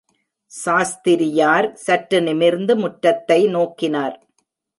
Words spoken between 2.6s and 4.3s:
முற்றத்தை நோக்கினார்.